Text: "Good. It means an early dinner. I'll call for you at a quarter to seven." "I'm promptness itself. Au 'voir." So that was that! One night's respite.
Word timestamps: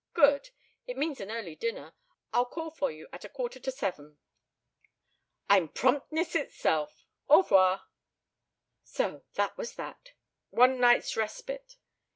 "Good. 0.15 0.49
It 0.87 0.97
means 0.97 1.19
an 1.21 1.29
early 1.29 1.55
dinner. 1.55 1.93
I'll 2.33 2.47
call 2.47 2.71
for 2.71 2.89
you 2.89 3.07
at 3.13 3.23
a 3.23 3.29
quarter 3.29 3.59
to 3.59 3.71
seven." 3.71 4.17
"I'm 5.47 5.69
promptness 5.69 6.33
itself. 6.33 7.05
Au 7.29 7.43
'voir." 7.43 7.83
So 8.83 9.25
that 9.35 9.55
was 9.59 9.75
that! 9.75 10.13
One 10.49 10.79
night's 10.79 11.15
respite. 11.15 11.77